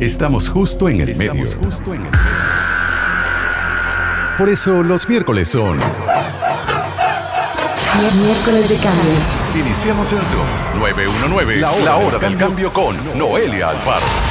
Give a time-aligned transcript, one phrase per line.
[0.00, 1.44] Estamos justo en el medio.
[1.58, 2.24] Justo en el medio.
[4.38, 5.76] Por eso los miércoles son.
[8.22, 9.12] Miércoles de cambio.
[9.54, 10.46] Iniciamos en Zoom
[10.78, 14.29] 919, la hora, la hora del cambio con Noelia Alfaro.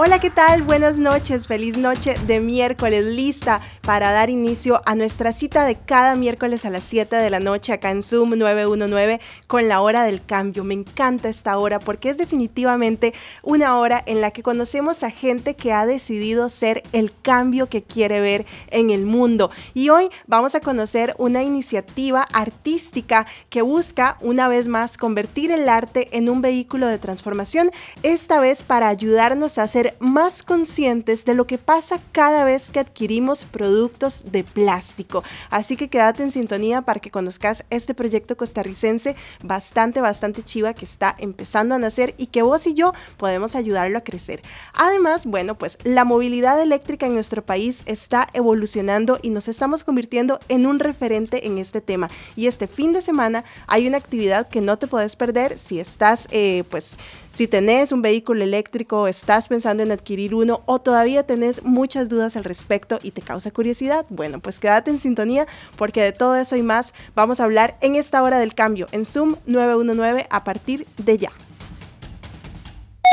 [0.00, 0.62] Hola, ¿qué tal?
[0.62, 6.14] Buenas noches, feliz noche de miércoles, lista para dar inicio a nuestra cita de cada
[6.14, 10.24] miércoles a las 7 de la noche acá en Zoom 919 con la hora del
[10.24, 10.62] cambio.
[10.62, 15.56] Me encanta esta hora porque es definitivamente una hora en la que conocemos a gente
[15.56, 19.50] que ha decidido ser el cambio que quiere ver en el mundo.
[19.74, 25.68] Y hoy vamos a conocer una iniciativa artística que busca una vez más convertir el
[25.68, 27.72] arte en un vehículo de transformación,
[28.04, 32.80] esta vez para ayudarnos a hacer más conscientes de lo que pasa cada vez que
[32.80, 35.22] adquirimos productos de plástico.
[35.50, 40.84] Así que quédate en sintonía para que conozcas este proyecto costarricense bastante, bastante chiva que
[40.84, 44.42] está empezando a nacer y que vos y yo podemos ayudarlo a crecer.
[44.74, 50.40] Además, bueno, pues la movilidad eléctrica en nuestro país está evolucionando y nos estamos convirtiendo
[50.48, 52.10] en un referente en este tema.
[52.36, 56.26] Y este fin de semana hay una actividad que no te puedes perder si estás,
[56.30, 56.96] eh, pues,
[57.38, 62.36] si tenés un vehículo eléctrico, estás pensando en adquirir uno o todavía tenés muchas dudas
[62.36, 66.56] al respecto y te causa curiosidad, bueno, pues quédate en sintonía porque de todo eso
[66.56, 70.84] y más vamos a hablar en esta hora del cambio en Zoom 919 a partir
[70.96, 71.30] de ya.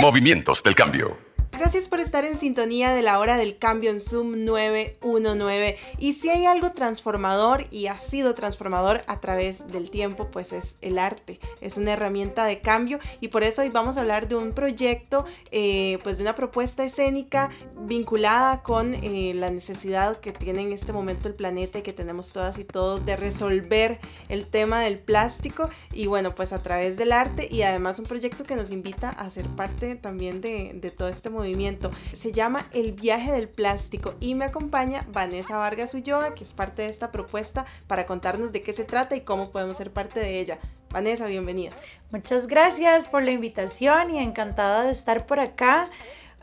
[0.02, 1.25] Movimientos del cambio.
[1.58, 5.78] Gracias por estar en sintonía de la hora del cambio en Zoom 919.
[6.00, 10.76] Y si hay algo transformador y ha sido transformador a través del tiempo, pues es
[10.82, 11.40] el arte.
[11.62, 15.24] Es una herramienta de cambio y por eso hoy vamos a hablar de un proyecto,
[15.52, 20.92] eh, pues de una propuesta escénica vinculada con eh, la necesidad que tiene en este
[20.92, 25.70] momento el planeta y que tenemos todas y todos de resolver el tema del plástico.
[25.94, 29.30] Y bueno, pues a través del arte y además un proyecto que nos invita a
[29.30, 31.45] ser parte también de, de todo este movimiento
[32.14, 36.82] se llama El viaje del plástico y me acompaña Vanessa Vargas Ulloa, que es parte
[36.82, 40.40] de esta propuesta para contarnos de qué se trata y cómo podemos ser parte de
[40.40, 40.60] ella.
[40.90, 41.72] Vanessa, bienvenida.
[42.12, 45.90] Muchas gracias por la invitación y encantada de estar por acá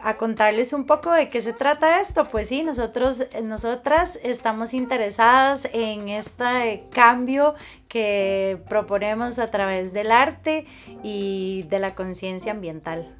[0.02, 2.24] a contarles un poco de qué se trata esto.
[2.24, 7.54] Pues sí, nosotros, nosotras estamos interesadas en este cambio
[7.88, 10.66] que proponemos a través del arte
[11.02, 13.14] y de la conciencia ambiental.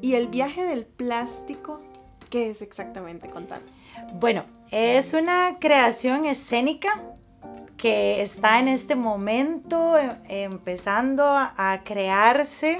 [0.00, 1.80] ¿Y el viaje del plástico
[2.30, 3.28] qué es exactamente?
[3.28, 3.68] Contanos.
[4.14, 7.02] Bueno, es una creación escénica
[7.76, 12.78] que está en este momento eh, empezando a crearse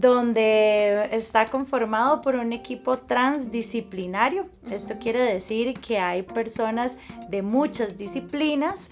[0.00, 4.46] donde está conformado por un equipo transdisciplinario.
[4.70, 6.98] Esto quiere decir que hay personas
[7.28, 8.90] de muchas disciplinas,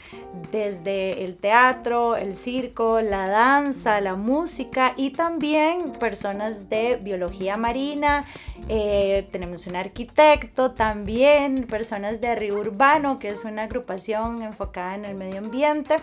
[0.51, 8.25] desde el teatro, el circo, la danza, la música y también personas de biología marina.
[8.69, 15.05] Eh, tenemos un arquitecto, también personas de Río Urbano, que es una agrupación enfocada en
[15.05, 15.97] el medio ambiente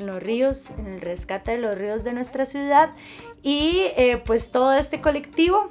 [0.00, 2.90] en los ríos, en el rescate de los ríos de nuestra ciudad.
[3.42, 5.70] Y eh, pues todo este colectivo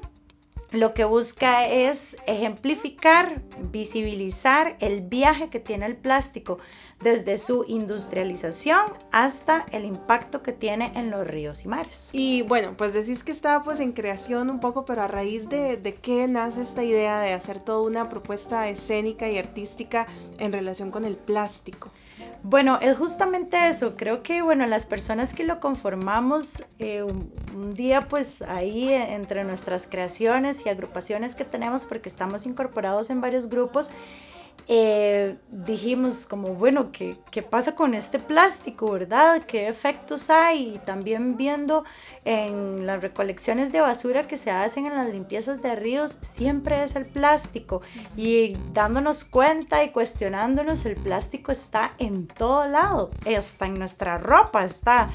[0.71, 3.41] lo que busca es ejemplificar,
[3.71, 6.59] visibilizar el viaje que tiene el plástico
[7.01, 8.81] desde su industrialización
[9.11, 12.09] hasta el impacto que tiene en los ríos y mares.
[12.11, 15.77] Y bueno, pues decís que está pues en creación un poco, pero a raíz de,
[15.77, 20.05] de qué nace esta idea de hacer toda una propuesta escénica y artística
[20.37, 21.89] en relación con el plástico.
[22.43, 23.97] Bueno, es justamente eso.
[23.97, 29.43] Creo que, bueno, las personas que lo conformamos, eh, un, día pues ahí eh, entre
[29.43, 33.91] nuestras creaciones y agrupaciones que tenemos, porque estamos incorporados en varios grupos,
[34.71, 39.41] eh, dijimos como, bueno, ¿qué, ¿qué, pasa con este plástico, verdad?
[39.47, 40.75] ¿Qué efectos hay?
[40.75, 41.85] Y también viendo
[42.23, 46.95] en las recolecciones de basura que se hacen en las limpiezas de ríos, siempre es
[46.95, 47.81] el plástico.
[48.15, 54.63] Y dándonos cuenta y cuestionándonos, el plástico está en todo lado, está en nuestra ropa,
[54.63, 55.09] está.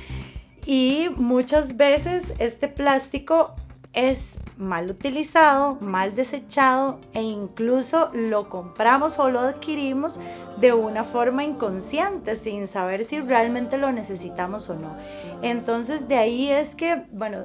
[0.67, 3.55] Y muchas veces este plástico
[3.95, 10.21] es mal utilizado, mal desechado e incluso lo compramos o lo adquirimos
[10.59, 14.95] de una forma inconsciente sin saber si realmente lo necesitamos o no.
[15.43, 17.45] Entonces de ahí es que, bueno,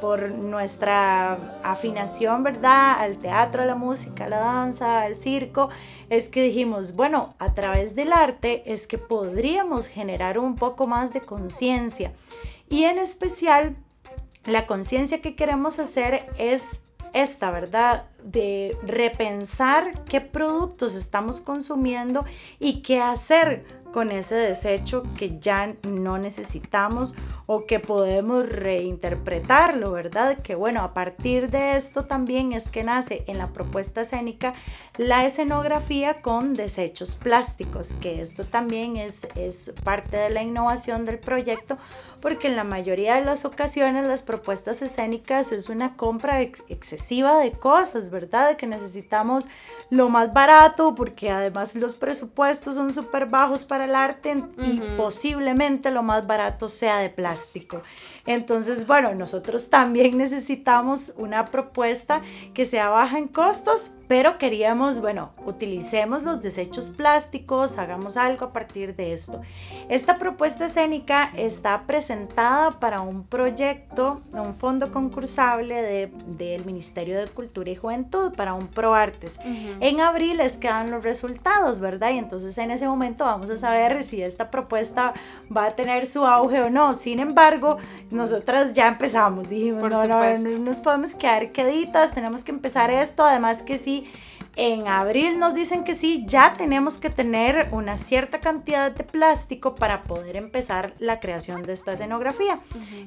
[0.00, 2.98] por nuestra afinación, ¿verdad?
[2.98, 5.68] Al teatro, a la música, a la danza, al circo,
[6.10, 11.12] es que dijimos, bueno, a través del arte es que podríamos generar un poco más
[11.12, 12.12] de conciencia.
[12.68, 13.76] Y en especial
[14.44, 16.80] la conciencia que queremos hacer es
[17.12, 18.06] esta, ¿verdad?
[18.24, 22.24] de repensar qué productos estamos consumiendo
[22.58, 27.14] y qué hacer con ese desecho que ya no necesitamos
[27.46, 30.38] o que podemos reinterpretarlo, ¿verdad?
[30.38, 34.54] Que bueno, a partir de esto también es que nace en la propuesta escénica
[34.96, 41.18] la escenografía con desechos plásticos, que esto también es, es parte de la innovación del
[41.18, 41.76] proyecto
[42.22, 47.50] porque en la mayoría de las ocasiones las propuestas escénicas es una compra excesiva de
[47.50, 48.56] cosas, ¿verdad?
[48.56, 49.48] Que necesitamos
[49.90, 55.90] lo más barato porque además los presupuestos son súper bajos para el arte y posiblemente
[55.90, 57.82] lo más barato sea de plástico.
[58.26, 62.20] Entonces, bueno, nosotros también necesitamos una propuesta
[62.54, 68.52] que sea baja en costos, pero queríamos, bueno, utilicemos los desechos plásticos, hagamos algo a
[68.52, 69.40] partir de esto.
[69.88, 77.70] Esta propuesta escénica está presentada para un proyecto, un fondo concursable del Ministerio de Cultura
[77.70, 79.38] y Juventud, para un ProArtes.
[79.80, 82.10] En abril les quedan los resultados, ¿verdad?
[82.10, 85.14] Y entonces en ese momento vamos a saber si esta propuesta
[85.54, 86.94] va a tener su auge o no.
[86.94, 87.78] Sin embargo,
[88.12, 93.24] nosotras ya empezamos, dijimos, no, no, no, nos podemos quedar queditas, tenemos que empezar esto,
[93.24, 94.08] además que sí,
[94.56, 99.74] en abril nos dicen que sí, ya tenemos que tener una cierta cantidad de plástico
[99.74, 102.58] para poder empezar la creación de esta escenografía.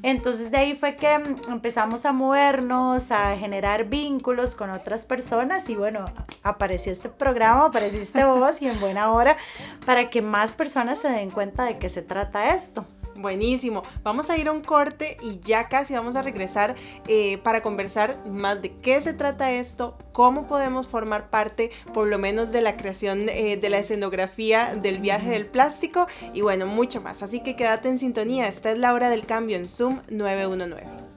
[0.02, 1.13] Entonces de ahí fue que
[1.48, 6.06] empezamos a movernos, a generar vínculos con otras personas y bueno,
[6.42, 9.38] apareció este programa, apareciste vos y en buena hora
[9.86, 12.86] para que más personas se den cuenta de qué se trata esto.
[13.17, 13.81] Buenísimo.
[14.03, 16.75] Vamos a ir a un corte y ya casi vamos a regresar
[17.07, 22.17] eh, para conversar más de qué se trata esto, cómo podemos formar parte por lo
[22.17, 27.01] menos de la creación eh, de la escenografía del viaje del plástico y bueno, mucho
[27.01, 27.23] más.
[27.23, 28.47] Así que quédate en sintonía.
[28.47, 31.14] Esta es la hora del cambio en Zoom 919.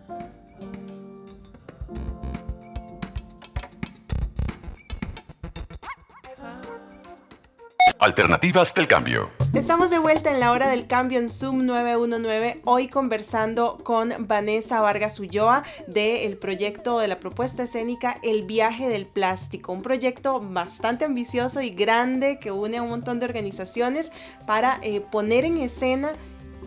[8.00, 9.30] Alternativas del Cambio.
[9.54, 14.80] Estamos de vuelta en la hora del cambio en Zoom 919, hoy conversando con Vanessa
[14.80, 21.06] Vargas Ulloa del proyecto de la propuesta escénica El viaje del plástico, un proyecto bastante
[21.06, 24.12] ambicioso y grande que une a un montón de organizaciones
[24.46, 26.12] para eh, poner en escena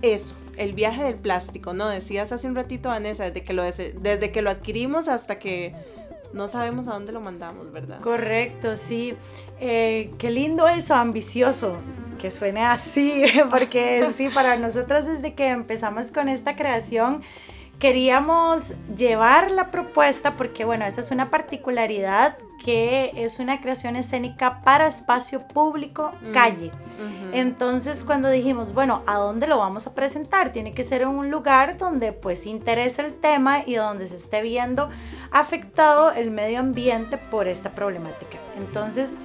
[0.01, 1.87] eso, el viaje del plástico, ¿no?
[1.87, 5.71] Decías hace un ratito, Vanessa, desde que lo, desde que lo adquirimos hasta que
[6.33, 7.99] no sabemos a dónde lo mandamos, ¿verdad?
[8.01, 9.13] Correcto, sí.
[9.59, 11.73] Eh, qué lindo eso, ambicioso,
[12.19, 17.21] que suene así, porque sí, para nosotros desde que empezamos con esta creación,
[17.81, 24.61] queríamos llevar la propuesta, porque bueno, esa es una particularidad que es una creación escénica
[24.61, 26.71] para espacio público, mm, calle.
[27.33, 30.53] Entonces cuando dijimos, bueno, ¿a dónde lo vamos a presentar?
[30.53, 34.43] Tiene que ser en un lugar donde pues interese el tema y donde se esté
[34.43, 34.87] viendo
[35.31, 38.37] afectado el medio ambiente por esta problemática.
[38.59, 39.15] Entonces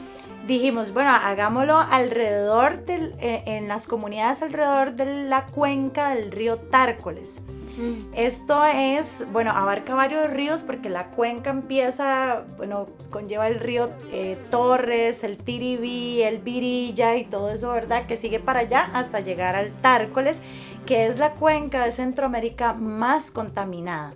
[0.47, 6.59] dijimos, bueno, hagámoslo alrededor del, eh, en las comunidades alrededor de la cuenca del río
[6.59, 7.41] Tárcoles.
[7.77, 7.99] Mm.
[8.15, 14.39] Esto es, bueno, abarca varios ríos porque la cuenca empieza, bueno, conlleva el río eh,
[14.51, 18.07] Torres, el Tiribí, el Virilla y todo eso, ¿verdad?
[18.07, 20.41] Que sigue para allá hasta llegar al Tárcoles,
[20.87, 24.15] que es la cuenca de Centroamérica más contaminada.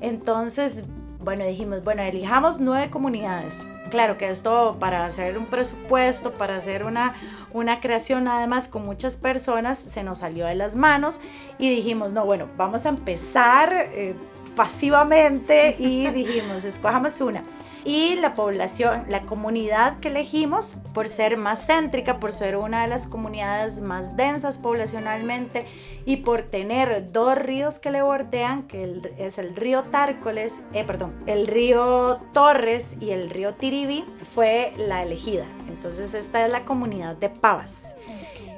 [0.00, 0.84] Entonces,
[1.24, 3.66] bueno, dijimos, bueno, elijamos nueve comunidades.
[3.90, 7.14] Claro que esto para hacer un presupuesto, para hacer una,
[7.52, 11.20] una creación además con muchas personas, se nos salió de las manos
[11.58, 14.14] y dijimos, no, bueno, vamos a empezar eh,
[14.56, 17.42] pasivamente y dijimos, escojamos una
[17.84, 22.88] y la población, la comunidad que elegimos por ser más céntrica, por ser una de
[22.88, 25.66] las comunidades más densas poblacionalmente
[26.04, 31.12] y por tener dos ríos que le bordean, que es el río Tárcoles, eh, perdón,
[31.26, 35.44] el río Torres y el río Tiribí, fue la elegida.
[35.68, 37.94] Entonces esta es la comunidad de Pavas.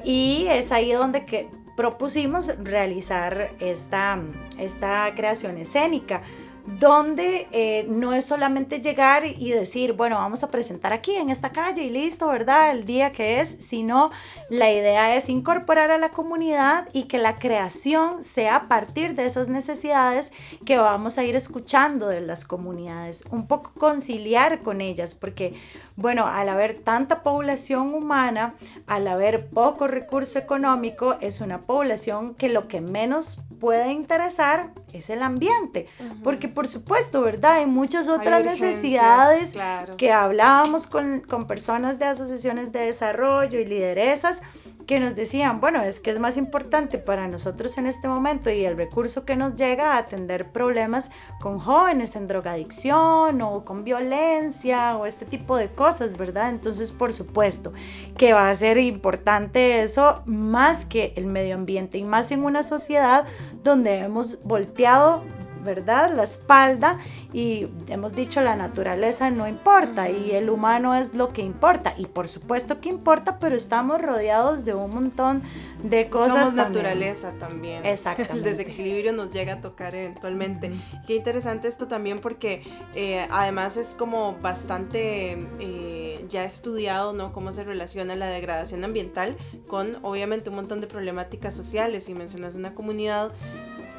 [0.05, 4.21] Y es ahí donde que propusimos realizar esta,
[4.59, 6.23] esta creación escénica
[6.67, 11.51] donde eh, no es solamente llegar y decir, bueno, vamos a presentar aquí en esta
[11.51, 12.71] calle y listo, ¿verdad?
[12.71, 14.11] El día que es, sino
[14.49, 19.27] la idea es incorporar a la comunidad y que la creación sea a partir de
[19.27, 20.33] esas necesidades
[20.65, 25.55] que vamos a ir escuchando de las comunidades, un poco conciliar con ellas, porque,
[25.97, 28.55] bueno, al haber tanta población humana,
[28.87, 35.11] al haber poco recurso económico, es una población que lo que menos puede interesar es
[35.11, 35.87] el ambiente,
[36.23, 37.57] porque por supuesto, ¿verdad?
[37.57, 39.55] Hay muchas otras necesidades
[39.97, 44.41] que hablábamos con, con personas de asociaciones de desarrollo y lideresas
[44.87, 48.65] que nos decían, bueno, es que es más importante para nosotros en este momento y
[48.65, 54.97] el recurso que nos llega a atender problemas con jóvenes en drogadicción o con violencia
[54.97, 56.51] o este tipo de cosas, ¿verdad?
[56.51, 57.73] Entonces, por supuesto,
[58.17, 62.63] que va a ser importante eso más que el medio ambiente y más en una
[62.63, 63.25] sociedad
[63.63, 65.23] donde hemos volteado
[65.65, 66.13] ¿verdad?
[66.15, 66.99] La espalda
[67.33, 72.07] y hemos dicho la naturaleza no importa y el humano es lo que importa y
[72.07, 75.43] por supuesto que importa, pero estamos rodeados de un montón
[75.83, 76.33] de cosas.
[76.33, 77.85] Somos naturaleza también.
[77.95, 78.51] Exactamente.
[78.51, 80.73] El desequilibrio nos llega a tocar eventualmente.
[81.07, 82.63] Qué interesante esto también porque
[82.95, 87.33] eh, además es como bastante eh, ya estudiado, ¿no?
[87.33, 89.37] Cómo se relaciona la degradación ambiental
[89.69, 93.33] con obviamente un montón de problemáticas sociales y mencionas una comunidad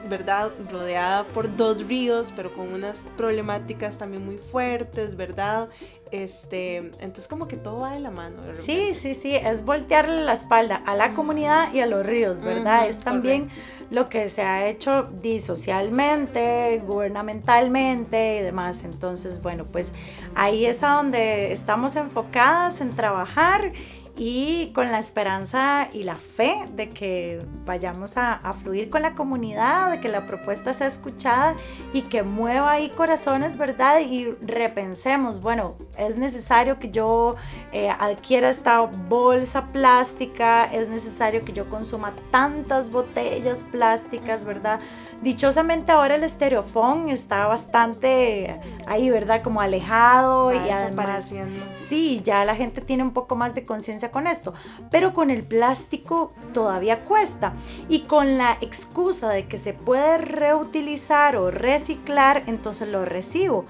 [0.09, 0.51] ¿verdad?
[0.71, 5.67] Rodeada por dos ríos, pero con unas problemáticas también muy fuertes, ¿verdad?
[6.11, 8.37] Este, entonces como que todo va de la mano.
[8.51, 12.87] sí, sí, sí, es voltearle la espalda a la comunidad y a los ríos, ¿verdad?
[12.87, 13.49] es también
[13.91, 18.83] lo que se ha hecho disocialmente, gubernamentalmente y demás.
[18.83, 19.93] Entonces, bueno, pues
[20.35, 23.71] ahí es a donde estamos enfocadas en trabajar
[24.17, 29.91] y con la esperanza y la fe de que vayamos a, fluir con la comunidad,
[29.91, 31.55] de que la propuesta sea escuchada
[31.91, 33.99] y que mueva ahí corazones, ¿verdad?
[33.99, 37.35] Y repensemos, bueno, es necesario que yo
[37.73, 44.79] eh, adquiera esta bolsa plástica, es necesario que yo consuma tantas botellas plásticas, ¿verdad?
[45.21, 48.55] Dichosamente ahora el estereofón está bastante
[48.87, 49.41] ahí, ¿verdad?
[49.41, 51.33] Como alejado y además...
[51.73, 54.53] Sí, ya la gente tiene un poco más de conciencia con esto,
[54.91, 57.53] pero con el plástico todavía cuesta.
[57.89, 63.65] Y con la excusa de que se puede reutilizar o reciclar, entonces lo recibo.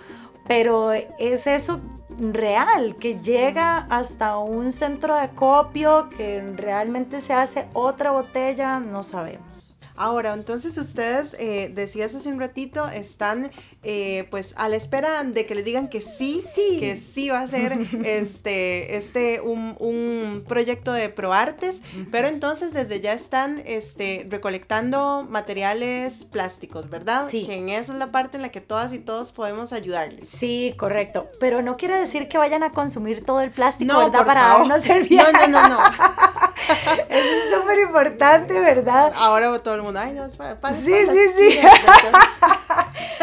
[0.47, 1.79] Pero es eso
[2.19, 9.03] real, que llega hasta un centro de acopio, que realmente se hace otra botella, no
[9.03, 9.75] sabemos.
[9.97, 13.49] Ahora, entonces ustedes, eh, decías hace un ratito, están
[13.85, 16.43] eh, pues a la espera de que les digan que sí,
[16.79, 17.73] que sí va a ser
[18.03, 26.89] este, este un, proyecto de ProArtes, pero entonces desde ya están este, recolectando materiales plásticos,
[26.89, 27.27] ¿verdad?
[27.29, 27.45] Sí.
[27.45, 30.27] Que en esa es la parte en la que todas y todos podemos ayudarles.
[30.29, 31.29] Sí, correcto.
[31.39, 34.25] Pero no quiere decir que vayan a consumir todo el plástico, ¿verdad?
[34.25, 35.79] Para darnos el No, no, no, no.
[37.09, 39.13] Eso es súper importante, ¿verdad?
[39.15, 41.59] Ahora todo el mundo, ay, no, es para, Sí, sí, sí.
[41.61, 41.69] No,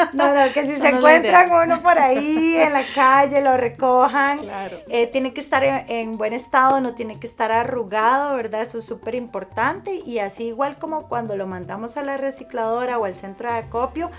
[0.52, 4.38] que si se encuentran uno por ahí en la calle, lo recojan.
[4.38, 4.78] Claro.
[4.88, 8.62] Eh, tiene que estar en, buen estado, no tiene que estar arrugado, ¿verdad?
[8.62, 9.94] Eso es súper importante.
[9.94, 14.10] Y así igual como cuando lo mandamos a la recicladora o al centro de acopio,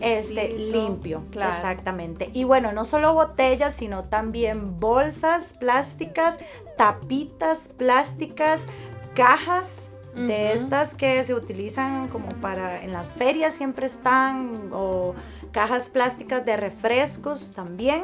[0.00, 1.22] este, limpio.
[1.32, 2.28] Exactamente.
[2.32, 6.38] Y bueno, no solo botellas, sino también bolsas plásticas,
[6.76, 8.66] tapitas plásticas,
[9.14, 15.14] cajas de estas que se utilizan como para en las ferias siempre están o
[15.52, 18.02] cajas plásticas de refrescos también.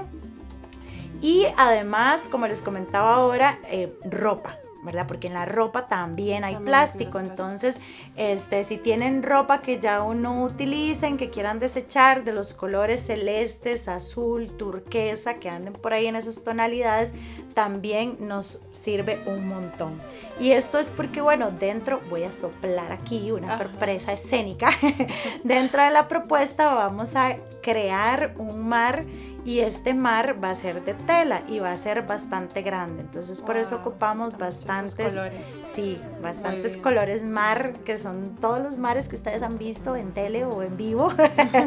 [1.21, 5.07] Y además como les comentaba ahora eh, ropa ¿verdad?
[5.07, 7.81] Porque en la ropa también hay plástico, entonces,
[8.17, 13.89] este, si tienen ropa que ya uno utilicen, que quieran desechar de los colores celestes,
[13.89, 17.13] azul, turquesa, que anden por ahí en esas tonalidades,
[17.55, 19.99] también nos sirve un montón.
[20.39, 24.71] Y esto es porque, bueno, dentro, voy a soplar aquí una sorpresa escénica,
[25.45, 29.05] dentro de la propuesta vamos a crear un mar
[29.49, 33.01] y este mar va a ser de tela y va a ser bastante grande.
[33.01, 35.41] Entonces por eso ocupamos bastantes colores.
[35.75, 40.45] Sí, bastantes colores mar, que son todos los mares que ustedes han visto en tele
[40.45, 41.09] o en vivo,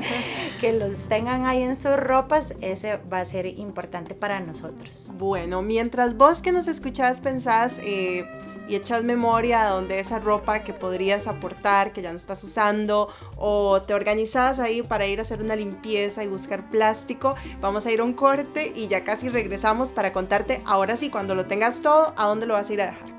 [0.62, 5.10] que los tengan ahí en sus ropas, ese va a ser importante para nosotros.
[5.18, 8.28] Bueno, mientras vos que nos escuchás pensás eh,
[8.72, 13.82] y echas memoria donde esa ropa que podrías aportar, que ya no estás usando, o
[13.82, 18.00] te organizas ahí para ir a hacer una limpieza y buscar plástico, vamos a ir
[18.00, 22.13] a un corte y ya casi regresamos para contarte, ahora sí, cuando lo tengas todo,
[22.16, 23.10] a dónde lo vas a ir a dejar.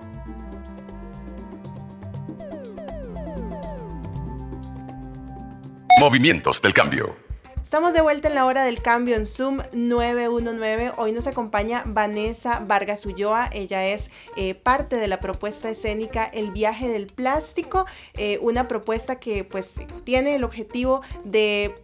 [6.01, 7.32] Movimientos del cambio.
[7.73, 10.93] Estamos de vuelta en la hora del cambio en Zoom 919.
[10.99, 13.49] Hoy nos acompaña Vanessa Vargas Ulloa.
[13.51, 17.87] Ella es eh, parte de la propuesta escénica El viaje del plástico,
[18.19, 19.73] eh, una propuesta que pues
[20.05, 21.75] tiene el objetivo de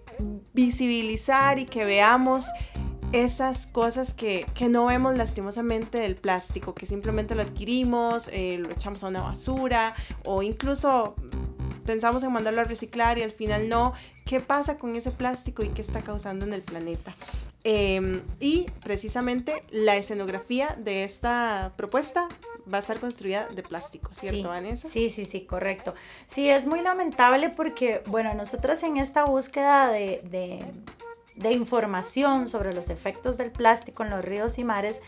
[0.52, 2.44] visibilizar y que veamos
[3.12, 9.04] esas cosas que, no vemos lastimosamente del plástico, que simplemente lo adquirimos, eh, lo echamos
[9.04, 9.94] a una basura
[10.26, 11.14] o incluso
[11.88, 13.94] pensamos en mandarlo a reciclar y al final no,
[14.28, 17.14] qué pasa con ese plástico y qué está causando en el planeta.
[17.64, 22.28] Em, y precisamente la escenografía de esta propuesta
[22.72, 24.88] va a estar construida de plástico, ¿cierto, Vanessa?
[24.88, 25.94] Sí, sí, sí, correcto.
[26.28, 30.64] Sí, es muy lamentable porque, bueno, nosotras en esta búsqueda de, de,
[31.36, 35.00] de información sobre los efectos del plástico en los ríos y mares,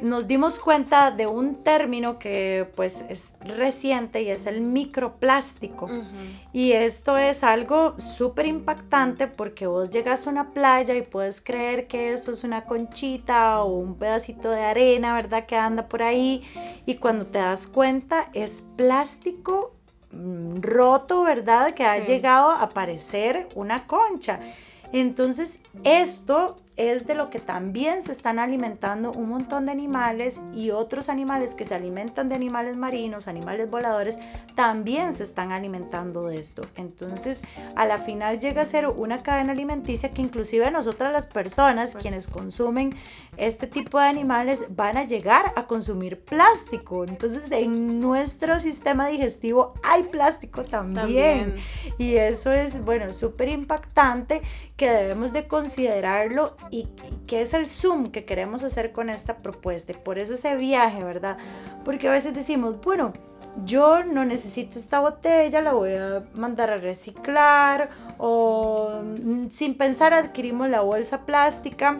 [0.00, 5.88] nos dimos cuenta de un término que pues es reciente y es el microplástico.
[6.52, 11.86] Y esto es algo súper impactante porque vos llegas a una playa y puedes creer
[11.86, 15.46] que eso es una conchita o un pedacito de arena, ¿verdad?
[15.46, 16.42] Que anda por ahí
[16.86, 19.72] y cuando te das cuenta es plástico
[20.10, 21.72] mm, roto, ¿verdad?
[21.72, 24.40] Que ha llegado a parecer una concha.
[24.92, 30.70] Entonces, esto es de lo que también se están alimentando un montón de animales y
[30.70, 34.18] otros animales que se alimentan de animales marinos, animales voladores,
[34.54, 36.62] también se están alimentando de esto.
[36.76, 37.42] Entonces,
[37.76, 42.26] a la final llega a ser una cadena alimenticia que inclusive nosotras las personas, quienes
[42.26, 42.94] consumen
[43.36, 47.04] este tipo de animales, van a llegar a consumir plástico.
[47.04, 51.52] Entonces, en nuestro sistema digestivo hay plástico también.
[51.52, 51.54] también.
[51.98, 54.42] Y eso es, bueno, súper impactante
[54.76, 56.88] que debemos de considerarlo y
[57.26, 59.92] qué es el zoom que queremos hacer con esta propuesta.
[60.02, 61.36] por eso ese viaje, ¿verdad?
[61.84, 63.12] Porque a veces decimos, bueno,
[63.64, 70.14] yo no necesito esta botella, la voy a mandar a reciclar o mm, sin pensar
[70.14, 71.96] adquirimos la bolsa plástica.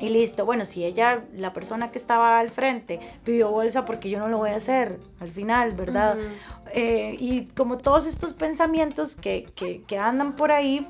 [0.00, 4.18] Y listo, bueno, si ella, la persona que estaba al frente, pidió bolsa porque yo
[4.18, 6.16] no lo voy a hacer al final, ¿verdad?
[6.72, 10.86] Eh, y como todos estos pensamientos que, que, que andan por ahí,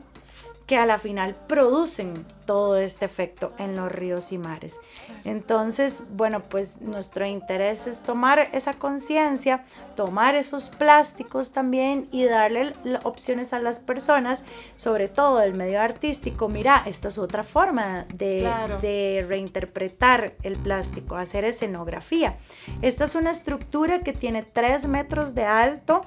[0.70, 2.14] que a la final producen
[2.46, 4.78] todo este efecto en los ríos y mares.
[5.24, 9.64] Entonces, bueno, pues nuestro interés es tomar esa conciencia,
[9.96, 12.72] tomar esos plásticos también y darle
[13.02, 14.44] opciones a las personas,
[14.76, 16.48] sobre todo el medio artístico.
[16.48, 18.48] Mira, esta es otra forma de,
[18.80, 22.36] de reinterpretar el plástico, hacer escenografía.
[22.80, 26.02] Esta es una estructura que tiene 3 metros de alto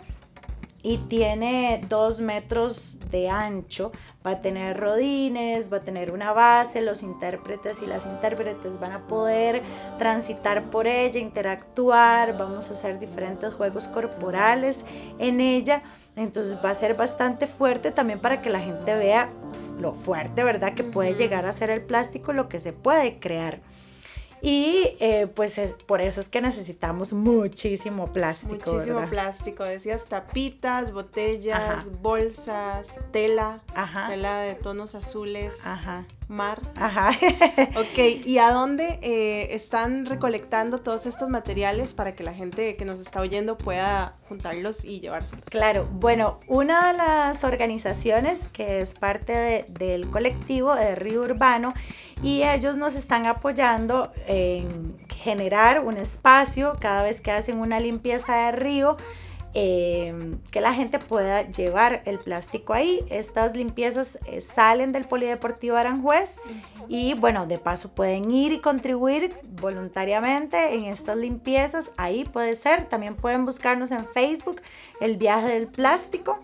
[0.83, 3.91] y tiene dos metros de ancho.
[4.25, 8.91] Va a tener rodines, va a tener una base, los intérpretes y las intérpretes van
[8.91, 9.63] a poder
[9.97, 14.85] transitar por ella, interactuar, vamos a hacer diferentes juegos corporales
[15.19, 15.81] en ella.
[16.15, 19.29] Entonces va a ser bastante fuerte también para que la gente vea
[19.79, 20.73] lo fuerte, ¿verdad?
[20.75, 23.59] Que puede llegar a ser el plástico, lo que se puede crear.
[24.45, 28.73] Y eh, pues es, por eso es que necesitamos muchísimo plástico.
[28.73, 33.61] Muchísimo plástico, decías tapitas, botellas, bolsas, tela,
[34.09, 35.55] tela de tonos azules,
[36.29, 36.59] mar.
[36.75, 37.11] Ajá.
[37.75, 42.85] ok, ¿y a dónde eh, están recolectando todos estos materiales para que la gente que
[42.85, 45.45] nos está oyendo pueda juntarlos y llevárselos?
[45.45, 51.73] Claro, bueno, una de las organizaciones que es parte del colectivo de Río Urbano
[52.21, 58.35] y ellos nos están apoyando en generar un espacio cada vez que hacen una limpieza
[58.45, 58.97] de río.
[59.55, 63.01] Em, que la gente pueda llevar el plástico ahí.
[63.11, 66.39] Estas limpiezas eh, salen del Polideportivo Aranjuez
[66.87, 71.91] y bueno, de paso pueden ir y contribuir voluntariamente en estas limpiezas.
[71.97, 72.85] Ahí puede ser.
[72.85, 74.59] También pueden buscarnos en Facebook,
[74.99, 76.39] el viaje del plástico.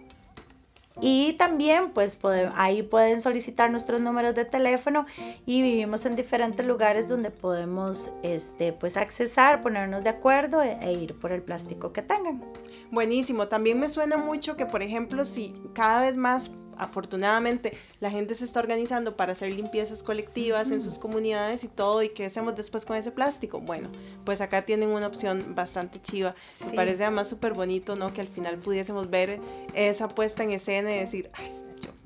[1.01, 2.19] Y también, pues
[2.55, 5.05] ahí pueden solicitar nuestros números de teléfono
[5.45, 10.91] y vivimos en diferentes lugares donde podemos este, pues accesar, ponernos de acuerdo e, e
[10.91, 12.43] ir por el plástico que tengan.
[12.91, 13.47] Buenísimo.
[13.47, 18.45] También me suena mucho que, por ejemplo, si cada vez más afortunadamente la gente se
[18.45, 22.85] está organizando para hacer limpiezas colectivas en sus comunidades y todo, y qué hacemos después
[22.85, 23.59] con ese plástico.
[23.59, 23.89] Bueno,
[24.25, 26.35] pues acá tienen una opción bastante chiva.
[26.65, 28.11] Me parece además súper bonito, ¿no?
[28.13, 29.39] Que al final pudiésemos ver
[29.73, 31.51] esa puesta en escena y decir, ay,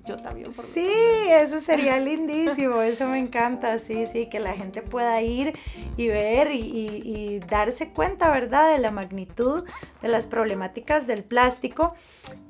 [0.06, 0.52] yo, también.
[0.52, 0.90] Por sí,
[1.30, 5.58] eso sería lindísimo, eso me encanta, sí, sí, que la gente pueda ir
[5.98, 9.64] y ver y, y darse cuenta, ¿verdad?, de la magnitud
[10.02, 11.96] de las problemáticas del plástico.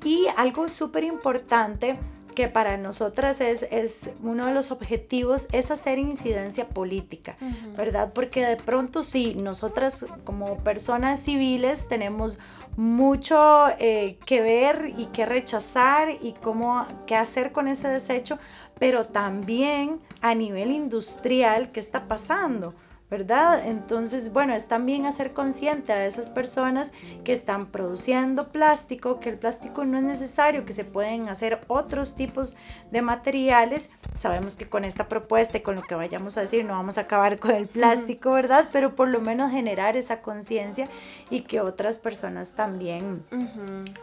[0.04, 1.96] Y algo súper importante
[2.34, 7.36] que para nosotras es, es, uno de los objetivos es hacer incidencia política,
[7.76, 8.12] ¿verdad?
[8.12, 12.38] Porque de pronto sí, nosotras como personas civiles tenemos
[12.76, 18.38] mucho eh, que ver y que rechazar y cómo, qué hacer con ese desecho,
[18.78, 22.74] pero también a nivel industrial, ¿qué está pasando?
[23.14, 23.64] ¿Verdad?
[23.68, 29.38] Entonces, bueno, es también hacer consciente a esas personas que están produciendo plástico, que el
[29.38, 32.56] plástico no es necesario, que se pueden hacer otros tipos
[32.90, 33.88] de materiales.
[34.16, 37.02] Sabemos que con esta propuesta y con lo que vayamos a decir no vamos a
[37.02, 38.68] acabar con el plástico, ¿verdad?
[38.72, 40.88] Pero por lo menos generar esa conciencia
[41.30, 43.22] y que otras personas también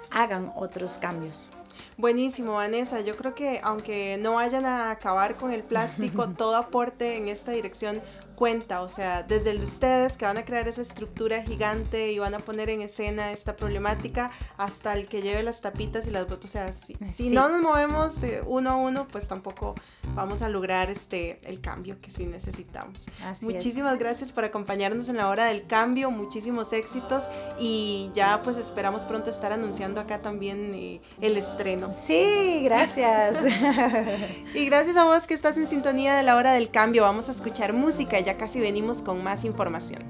[0.10, 1.52] hagan otros cambios.
[1.98, 3.02] Buenísimo, Vanessa.
[3.02, 7.52] Yo creo que aunque no vayan a acabar con el plástico, todo aporte en esta
[7.52, 8.02] dirección
[8.42, 12.18] cuenta, o sea, desde el de ustedes que van a crear esa estructura gigante y
[12.18, 16.28] van a poner en escena esta problemática, hasta el que lleve las tapitas y las
[16.28, 19.76] botas, o sea, si, no nos movemos eh, uno a uno, pues tampoco
[20.16, 23.06] vamos a lograr este el cambio que sí necesitamos.
[23.42, 29.04] Muchísimas gracias por acompañarnos en la hora del cambio, muchísimos éxitos y ya pues esperamos
[29.04, 31.92] pronto estar anunciando acá también eh, el estreno.
[31.92, 33.36] Sí, gracias.
[34.56, 37.34] y gracias a vos que estás en sintonía de la hora del cambio, vamos a
[37.34, 40.04] escuchar música ya casi venimos con más información.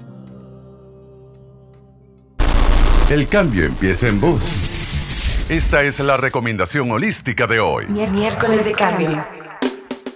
[3.10, 5.46] El cambio empieza en vos.
[5.50, 7.86] Esta es la recomendación holística de hoy.
[7.86, 9.26] Miércoles de cambio.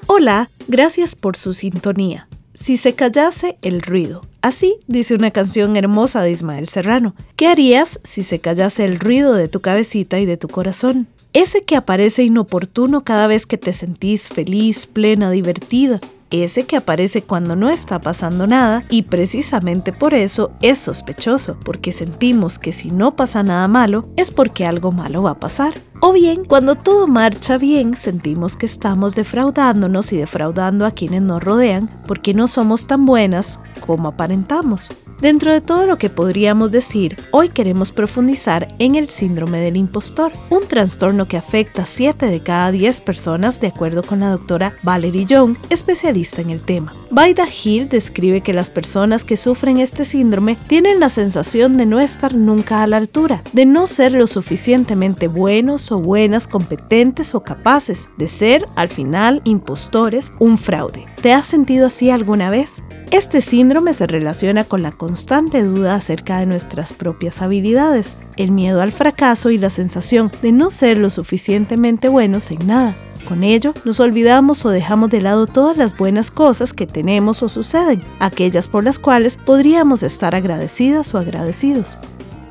[0.06, 2.28] Hola, gracias por su sintonía.
[2.54, 4.22] Si se callase el ruido.
[4.40, 7.14] Así dice una canción hermosa de Ismael Serrano.
[7.36, 11.06] ¿Qué harías si se callase el ruido de tu cabecita y de tu corazón?
[11.34, 17.22] Ese que aparece inoportuno cada vez que te sentís feliz, plena, divertida, ese que aparece
[17.22, 22.90] cuando no está pasando nada y precisamente por eso es sospechoso, porque sentimos que si
[22.90, 25.74] no pasa nada malo es porque algo malo va a pasar.
[26.00, 31.42] O bien, cuando todo marcha bien, sentimos que estamos defraudándonos y defraudando a quienes nos
[31.42, 34.90] rodean porque no somos tan buenas como aparentamos.
[35.20, 40.30] Dentro de todo lo que podríamos decir, hoy queremos profundizar en el síndrome del impostor,
[40.50, 44.76] un trastorno que afecta a 7 de cada 10 personas de acuerdo con la doctora
[44.82, 46.92] Valerie Young, especialista en el tema.
[47.10, 51.98] Baida Hill describe que las personas que sufren este síndrome tienen la sensación de no
[51.98, 57.42] estar nunca a la altura, de no ser lo suficientemente buenos o buenas, competentes o
[57.42, 61.06] capaces, de ser, al final, impostores, un fraude.
[61.22, 62.82] ¿Te has sentido así alguna vez?
[63.10, 68.82] Este síndrome se relaciona con la constante duda acerca de nuestras propias habilidades, el miedo
[68.82, 72.94] al fracaso y la sensación de no ser lo suficientemente buenos en nada.
[73.26, 77.48] Con ello, nos olvidamos o dejamos de lado todas las buenas cosas que tenemos o
[77.48, 81.98] suceden, aquellas por las cuales podríamos estar agradecidas o agradecidos.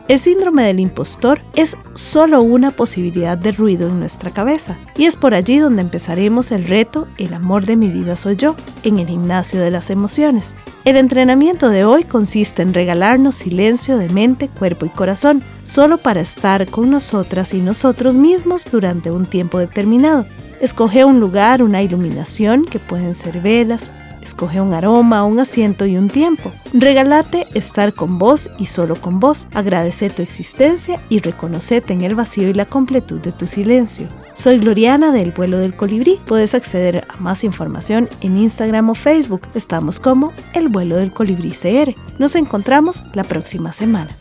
[0.08, 5.16] El síndrome del impostor es solo una posibilidad de ruido en nuestra cabeza y es
[5.16, 9.08] por allí donde empezaremos el reto El amor de mi vida soy yo, en el
[9.08, 10.54] gimnasio de las emociones.
[10.84, 16.22] El entrenamiento de hoy consiste en regalarnos silencio de mente, cuerpo y corazón, solo para
[16.22, 20.28] estar con nosotras y nosotros mismos durante un tiempo determinado.
[20.62, 23.90] Escoge un lugar, una iluminación, que pueden ser velas,
[24.26, 26.52] Escoge un aroma, un asiento y un tiempo.
[26.74, 29.48] Regálate estar con vos y solo con vos.
[29.54, 34.08] Agradece tu existencia y reconocete en el vacío y la completud de tu silencio.
[34.34, 36.20] Soy Gloriana del vuelo del colibrí.
[36.26, 39.44] Puedes acceder a más información en Instagram o Facebook.
[39.54, 41.94] Estamos como El vuelo del colibrí CR.
[42.18, 44.18] Nos encontramos la próxima semana.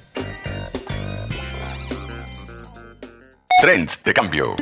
[3.63, 4.55] Trends de cambio.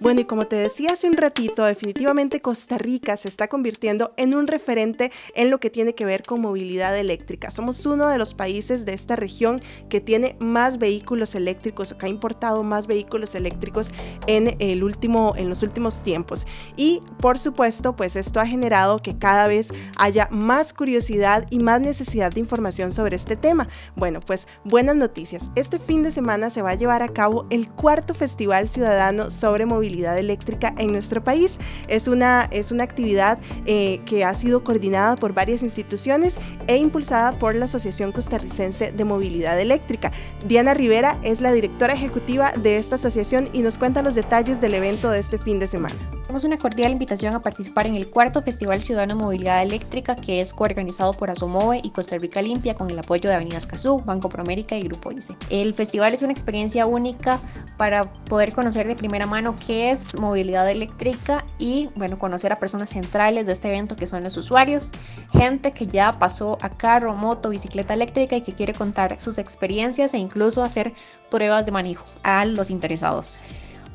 [0.00, 4.32] Bueno, y como te decía hace un ratito, definitivamente Costa Rica se está convirtiendo en
[4.34, 7.50] un referente en lo que tiene que ver con movilidad eléctrica.
[7.50, 12.06] Somos uno de los países de esta región que tiene más vehículos eléctricos o que
[12.06, 13.90] ha importado más vehículos eléctricos
[14.28, 16.46] en, el último, en los últimos tiempos.
[16.76, 21.80] Y por supuesto, pues esto ha generado que cada vez haya más curiosidad y más
[21.80, 23.68] necesidad de información sobre este tema.
[23.96, 25.50] Bueno, pues buenas noticias.
[25.56, 29.66] Este fin de semana se va a llevar a cabo el cuarto Festival Ciudadano sobre
[29.66, 31.58] Movilidad eléctrica en nuestro país.
[31.88, 37.38] Es una, es una actividad eh, que ha sido coordinada por varias instituciones e impulsada
[37.38, 40.12] por la Asociación Costarricense de Movilidad Eléctrica.
[40.46, 44.74] Diana Rivera es la directora ejecutiva de esta asociación y nos cuenta los detalles del
[44.74, 46.17] evento de este fin de semana.
[46.28, 50.42] Tenemos una cordial invitación a participar en el cuarto Festival Ciudadano de Movilidad Eléctrica que
[50.42, 54.28] es coorganizado por Asomove y Costa Rica Limpia con el apoyo de Avenidas Cazú, Banco
[54.28, 55.34] Promérica y Grupo ICE.
[55.48, 57.40] El festival es una experiencia única
[57.78, 62.90] para poder conocer de primera mano qué es movilidad eléctrica y bueno, conocer a personas
[62.90, 64.92] centrales de este evento que son los usuarios,
[65.32, 70.12] gente que ya pasó a carro, moto, bicicleta eléctrica y que quiere contar sus experiencias
[70.12, 70.92] e incluso hacer
[71.30, 73.40] pruebas de manejo a los interesados.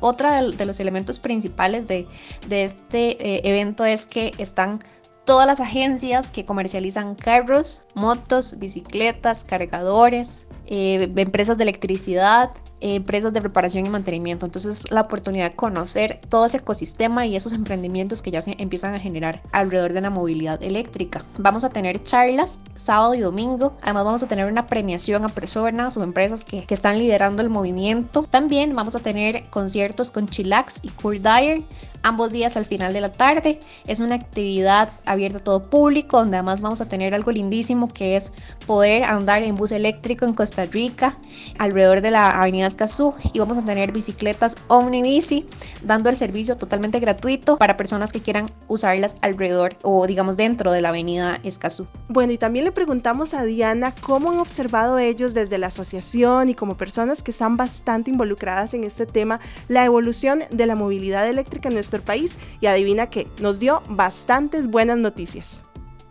[0.04, 2.06] Otra de, los elementos principales de,
[2.50, 4.78] este eh, evento es que están
[5.24, 12.50] todas las agencias que comercializan carros, motos, bicicletas, cargadores, eh, empresas de electricidad,
[12.84, 14.44] empresas de reparación y mantenimiento.
[14.44, 18.94] Entonces, la oportunidad de conocer todo ese ecosistema y esos emprendimientos que ya se empiezan
[18.94, 21.24] a generar alrededor de la movilidad eléctrica.
[21.38, 23.76] Vamos a tener charlas sábado y domingo.
[23.82, 27.48] Además, vamos a tener una premiación a personas o empresas que, que están liderando el
[27.48, 28.24] movimiento.
[28.24, 31.64] También vamos a tener conciertos con Chillax y Kurt Dyer
[32.04, 33.58] ambos días al final de la tarde.
[33.86, 38.14] Es una actividad abierta a todo público, donde además vamos a tener algo lindísimo que
[38.14, 38.32] es
[38.66, 41.16] poder andar en bus eléctrico en Costa Rica,
[41.58, 45.46] alrededor de la avenida Escazú y vamos a tener bicicletas Omnibici
[45.82, 50.80] dando el servicio totalmente gratuito para personas que quieran usarlas alrededor o digamos dentro de
[50.80, 51.86] la avenida Escazú.
[52.08, 56.54] Bueno, y también le preguntamos a Diana cómo han observado ellos desde la asociación y
[56.54, 61.68] como personas que están bastante involucradas en este tema la evolución de la movilidad eléctrica
[61.68, 65.62] en nuestro país y adivina que nos dio bastantes buenas noticias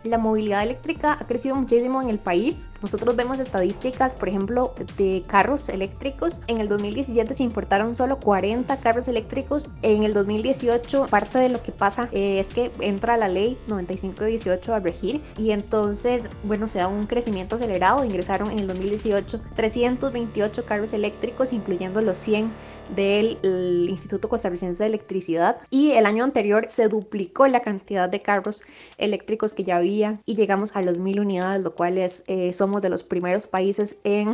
[0.03, 2.69] la movilidad eléctrica ha crecido muchísimo en el país.
[2.81, 6.41] Nosotros vemos estadísticas, por ejemplo, de carros eléctricos.
[6.47, 9.69] En el 2017 se importaron solo 40 carros eléctricos.
[9.81, 14.73] En el 2018 parte de lo que pasa eh, es que entra la ley 9518
[14.73, 18.03] a regir y entonces, bueno, se da un crecimiento acelerado.
[18.03, 22.51] Ingresaron en el 2018 328 carros eléctricos, incluyendo los 100
[22.95, 23.37] del
[23.89, 28.63] Instituto Costarricense de Electricidad y el año anterior se duplicó la cantidad de carros
[28.97, 32.81] eléctricos que ya había y llegamos a las mil unidades, lo cual es, eh, somos
[32.81, 34.33] de los primeros países en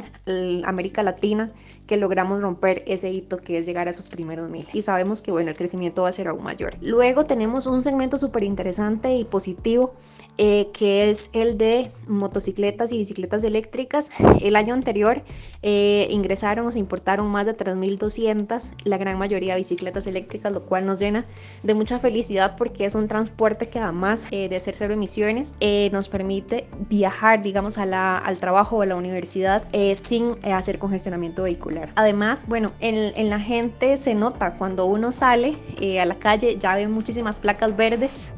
[0.65, 1.51] América Latina
[1.88, 5.31] que logramos romper ese hito que es llegar a esos primeros mil y sabemos que
[5.31, 6.75] bueno el crecimiento va a ser aún mayor.
[6.81, 9.93] Luego tenemos un segmento súper interesante y positivo
[10.38, 14.09] eh, que es el de motocicletas y bicicletas eléctricas.
[14.41, 15.21] El año anterior
[15.62, 18.38] eh, ingresaron o se importaron más de 3.200,
[18.84, 21.25] la gran mayoría bicicletas eléctricas, lo cual nos llena
[21.63, 25.56] de mucha felicidad porque es un transporte que además eh, de ser cero emisiones
[25.91, 29.63] nos permite viajar, digamos, al trabajo o a la universidad
[29.95, 31.89] sin hacer congestionamiento vehicular.
[31.95, 35.56] Además, bueno, en, la gente se nota cuando uno sale
[35.99, 38.30] a la calle, ya ve muchísimas placas verdes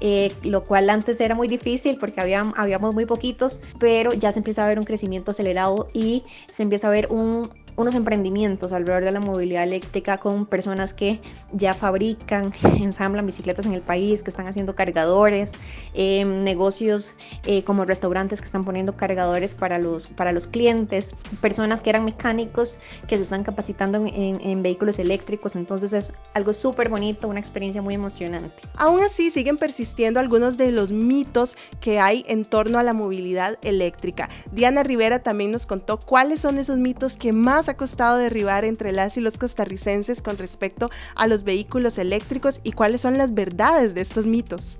[0.00, 4.40] eh, lo cual antes era muy difícil porque había, habíamos muy poquitos, pero ya se
[4.40, 9.04] empieza a ver un crecimiento acelerado y se empieza a ver un, unos emprendimientos alrededor
[9.04, 11.20] de la movilidad eléctrica con personas que
[11.52, 15.52] ya fabrican, ensamblan bicicletas en el país, que están haciendo cargadores,
[15.94, 17.14] em, negocios
[17.46, 22.04] eh, como restaurantes que están poniendo cargadores para los, para los clientes, personas que eran
[22.04, 25.54] mecánicos que se están capacitando en, en vehículos eléctricos.
[25.54, 28.60] Entonces es algo súper bonito, una experiencia muy emocionante.
[28.76, 33.56] Aún así siguen persistiendo algunos de los mitos que hay en torno a la movilidad
[33.62, 34.28] eléctrica.
[34.50, 38.92] Diana Rivera también nos contó cuáles son esos mitos que más ha costado derribar entre
[38.92, 43.94] las y los costarricenses con respecto a los vehículos eléctricos y cuáles son las verdades
[43.94, 44.78] de estos mitos?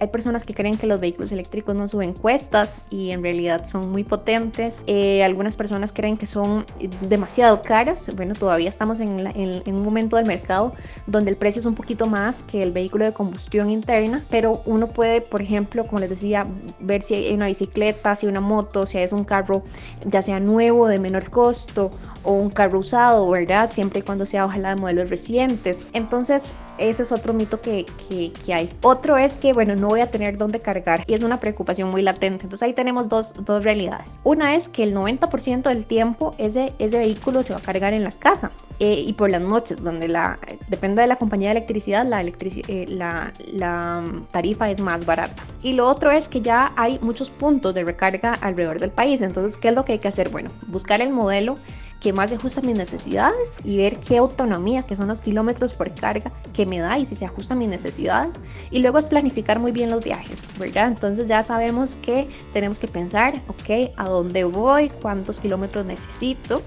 [0.00, 3.90] Hay personas que creen que los vehículos eléctricos no suben cuestas y en realidad son
[3.92, 4.76] muy potentes.
[4.86, 6.64] Eh, algunas personas creen que son
[7.02, 8.10] demasiado caros.
[8.16, 10.72] Bueno, todavía estamos en, en, un momento del mercado
[11.06, 14.86] donde el precio es un poquito más que el vehículo de combustión interna, pero uno
[14.86, 16.46] puede, por ejemplo, como les decía,
[16.80, 19.64] ver si hay una bicicleta, si hay una moto, si es un carro
[20.06, 23.70] ya sea nuevo, de menor costo o un carro usado, ¿verdad?
[23.70, 25.86] Siempre y cuando sea ojalá de modelos recientes.
[25.92, 28.70] Entonces, ese es otro mito que, que, que hay.
[28.82, 32.02] Otro es que, bueno, no voy a tener dónde cargar y es una preocupación muy
[32.02, 32.44] latente.
[32.44, 34.18] Entonces ahí tenemos dos, dos realidades.
[34.24, 38.04] Una es que el 90% del tiempo ese, ese vehículo se va a cargar en
[38.04, 42.06] la casa eh, y por las noches, donde la, depende de la compañía de electricidad,
[42.06, 45.42] la, eh, la, la tarifa es más barata.
[45.62, 49.20] Y lo otro es que ya hay muchos puntos de recarga alrededor del país.
[49.20, 50.30] Entonces, ¿qué es lo que hay que hacer?
[50.30, 51.56] Bueno, buscar el modelo
[52.00, 55.74] que más se ajusta a mis necesidades y ver qué autonomía, que son los kilómetros
[55.74, 58.36] por carga que me da y si se ajusta a mis necesidades.
[58.70, 60.88] Y luego es planificar muy bien los viajes, ¿verdad?
[60.88, 66.62] Entonces ya sabemos que tenemos que pensar, ok, a dónde voy, cuántos kilómetros necesito,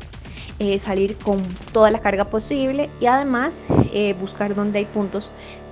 [0.59, 1.41] eh, salir con
[1.71, 5.31] toda la carga posible y además eh, buscar dónde hay puntos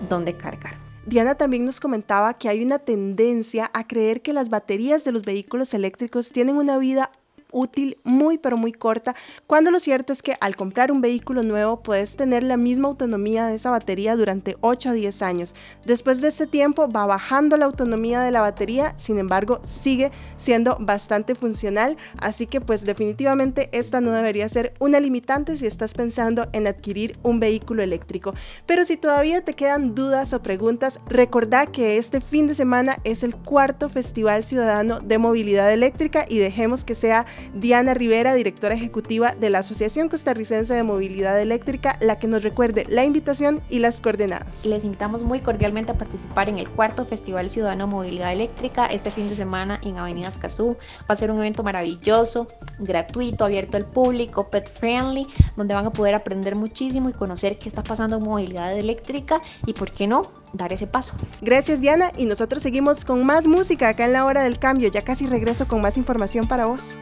[0.09, 0.73] donde cargar.
[1.05, 5.23] Diana también nos comentaba que hay una tendencia a creer que las baterías de los
[5.23, 7.11] vehículos eléctricos tienen una vida
[7.51, 9.15] útil muy pero muy corta,
[9.47, 13.47] cuando lo cierto es que al comprar un vehículo nuevo puedes tener la misma autonomía
[13.47, 15.55] de esa batería durante 8 a 10 años.
[15.85, 20.77] Después de este tiempo va bajando la autonomía de la batería, sin embargo sigue siendo
[20.79, 26.47] bastante funcional, así que pues definitivamente esta no debería ser una limitante si estás pensando
[26.53, 28.33] en adquirir un vehículo eléctrico.
[28.65, 33.23] Pero si todavía te quedan dudas o preguntas, recordá que este fin de semana es
[33.23, 39.31] el cuarto Festival Ciudadano de Movilidad Eléctrica y dejemos que sea Diana Rivera, directora ejecutiva
[39.31, 44.01] de la Asociación Costarricense de Movilidad Eléctrica, la que nos recuerde la invitación y las
[44.01, 44.65] coordenadas.
[44.65, 49.27] Les invitamos muy cordialmente a participar en el cuarto Festival Ciudadano Movilidad Eléctrica este fin
[49.27, 50.77] de semana en Avenida Escazú.
[51.01, 52.47] Va a ser un evento maravilloso,
[52.79, 57.69] gratuito, abierto al público, pet friendly, donde van a poder aprender muchísimo y conocer qué
[57.69, 60.23] está pasando en movilidad eléctrica y por qué no
[60.53, 61.15] dar ese paso.
[61.41, 64.91] Gracias Diana y nosotros seguimos con más música acá en la hora del cambio.
[64.91, 66.97] Ya casi regreso con más información para vos.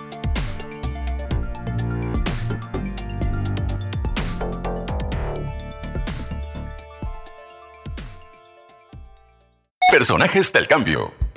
[9.92, 11.29] Personajes del cambio.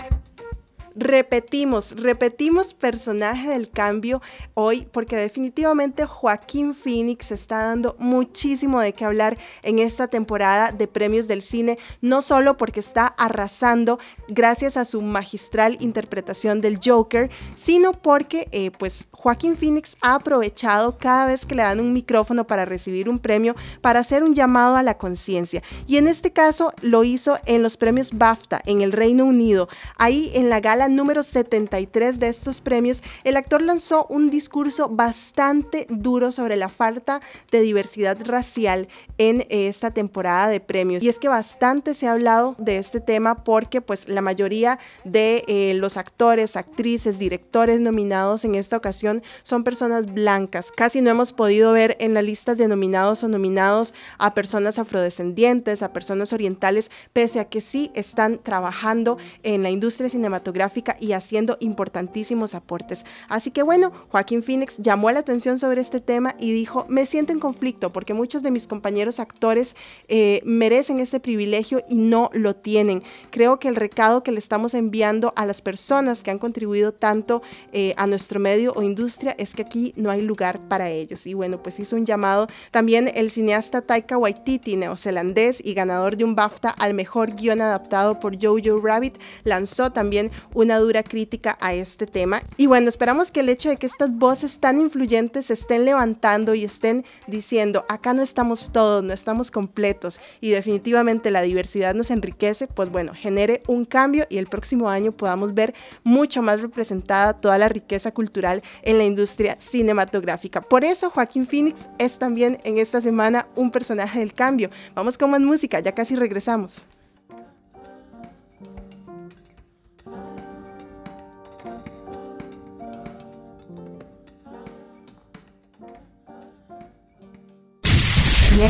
[0.95, 4.23] Repetimos, repetimos personaje del cambio
[4.55, 10.87] hoy porque definitivamente Joaquín Phoenix está dando muchísimo de qué hablar en esta temporada de
[10.87, 17.31] premios del cine, no solo porque está arrasando gracias a su magistral interpretación del Joker,
[17.55, 22.47] sino porque eh, pues Joaquín Phoenix ha aprovechado cada vez que le dan un micrófono
[22.47, 25.63] para recibir un premio para hacer un llamado a la conciencia.
[25.87, 29.69] Y en este caso lo hizo en los premios BAFTA en el Reino Unido.
[29.97, 35.87] Ahí en la gala número 73 de estos premios, el actor lanzó un discurso bastante
[35.89, 41.03] duro sobre la falta de diversidad racial en esta temporada de premios.
[41.03, 45.45] Y es que bastante se ha hablado de este tema porque pues la mayoría de
[45.47, 50.73] eh, los actores, actrices, directores nominados en esta ocasión son personas blancas.
[50.73, 55.83] Casi no hemos podido ver en la lista de nominados o nominados a personas afrodescendientes,
[55.83, 61.57] a personas orientales, pese a que sí están trabajando en la industria cinematográfica y haciendo
[61.61, 63.05] importantísimos aportes.
[63.29, 67.33] Así que bueno, Joaquín Phoenix llamó la atención sobre este tema y dijo, me siento
[67.33, 69.77] en conflicto porque muchos de mis compañeros actores
[70.09, 73.03] eh, merecen este privilegio y no lo tienen.
[73.31, 77.43] Creo que el recado que le estamos enviando a las personas que han contribuido tanto
[77.73, 81.27] eh, a nuestro medio o industria es que aquí no hay lugar para ellos.
[81.27, 86.25] Y bueno, pues hizo un llamado también el cineasta Taika Waititi, neozelandés y ganador de
[86.25, 90.31] un BAFTA al mejor guion adaptado por Jojo Rabbit, lanzó también
[90.63, 92.43] una dura crítica a este tema.
[92.57, 96.55] Y bueno, esperamos que el hecho de que estas voces tan influyentes se estén levantando
[96.55, 102.11] y estén diciendo, acá no estamos todos, no estamos completos y definitivamente la diversidad nos
[102.11, 107.35] enriquece, pues bueno, genere un cambio y el próximo año podamos ver mucho más representada
[107.35, 110.61] toda la riqueza cultural en la industria cinematográfica.
[110.61, 114.71] Por eso Joaquín Phoenix es también en esta semana un personaje del cambio.
[114.95, 116.85] Vamos con más música, ya casi regresamos.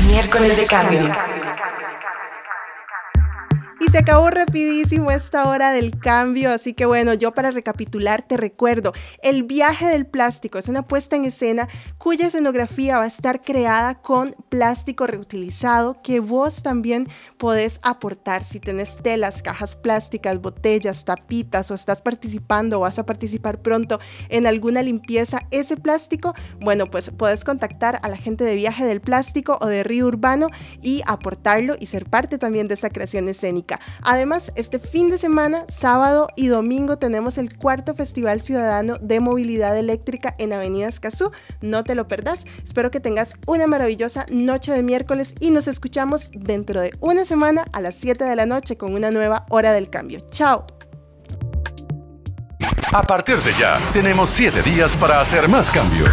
[0.00, 1.12] Miércoles de cambio.
[3.92, 8.94] Se acabó rapidísimo esta hora del cambio, así que bueno, yo para recapitular te recuerdo,
[9.22, 14.00] El viaje del plástico es una puesta en escena cuya escenografía va a estar creada
[14.00, 21.70] con plástico reutilizado que vos también podés aportar si tenés telas, cajas plásticas, botellas, tapitas
[21.70, 24.00] o estás participando o vas a participar pronto
[24.30, 29.02] en alguna limpieza, ese plástico, bueno, pues podés contactar a la gente de Viaje del
[29.02, 30.48] Plástico o de Río Urbano
[30.80, 33.80] y aportarlo y ser parte también de esta creación escénica.
[34.02, 39.76] Además, este fin de semana, sábado y domingo, tenemos el cuarto Festival Ciudadano de Movilidad
[39.76, 41.30] Eléctrica en Avenida Escazú.
[41.60, 42.44] No te lo perdás.
[42.64, 47.64] Espero que tengas una maravillosa noche de miércoles y nos escuchamos dentro de una semana
[47.72, 50.24] a las 7 de la noche con una nueva hora del cambio.
[50.30, 50.66] ¡Chao!
[52.92, 56.10] A partir de ya, tenemos 7 días para hacer más cambios.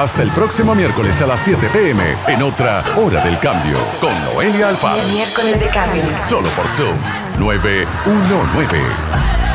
[0.00, 4.70] Hasta el próximo miércoles a las 7 pm en otra Hora del Cambio con Noelia
[4.70, 4.96] Alfaro.
[5.12, 6.02] Miércoles de cambio.
[6.22, 6.96] Solo por Zoom
[7.38, 9.49] 919.